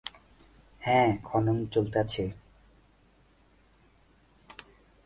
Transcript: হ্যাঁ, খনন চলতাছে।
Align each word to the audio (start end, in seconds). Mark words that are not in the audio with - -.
হ্যাঁ, 0.81 1.09
খনন 1.23 1.57
চলতাছে। 1.65 2.23